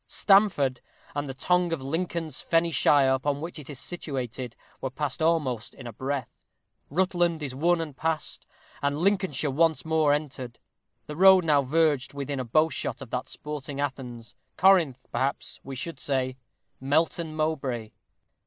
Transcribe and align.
Stamford, 0.07 0.81
and 1.13 1.29
the 1.29 1.35
tongue 1.35 1.71
of 1.71 1.79
Lincoln's 1.79 2.41
fenny 2.41 2.71
shire, 2.71 3.13
upon 3.13 3.39
which 3.39 3.59
it 3.59 3.69
is 3.69 3.77
situated, 3.79 4.55
were 4.81 4.89
passed 4.89 5.21
almost 5.21 5.75
in 5.75 5.85
a 5.85 5.93
breath. 5.93 6.47
Rutland 6.89 7.43
is 7.43 7.53
won 7.53 7.79
and 7.79 7.95
passed, 7.95 8.47
and 8.81 8.97
Lincolnshire 8.97 9.51
once 9.51 9.85
more 9.85 10.11
entered. 10.11 10.57
The 11.05 11.15
road 11.17 11.45
now 11.45 11.61
verged 11.61 12.15
within 12.15 12.39
a 12.39 12.43
bowshot 12.43 12.99
of 13.03 13.11
that 13.11 13.29
sporting 13.29 13.79
Athens 13.79 14.33
Corinth, 14.57 15.05
perhaps, 15.11 15.59
we 15.63 15.75
should 15.75 15.99
say 15.99 16.35
Melton 16.79 17.35
Mowbray. 17.35 17.91